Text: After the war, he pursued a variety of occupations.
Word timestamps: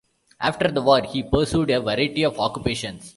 After 0.39 0.71
the 0.71 0.81
war, 0.81 1.03
he 1.03 1.21
pursued 1.21 1.69
a 1.69 1.79
variety 1.79 2.23
of 2.23 2.39
occupations. 2.39 3.09